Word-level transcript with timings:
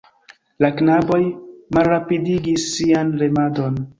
La 0.63 0.69
knaboj 0.79 1.19
malrapidigis 1.77 2.65
sian 2.73 3.15
remadon. 3.25 3.81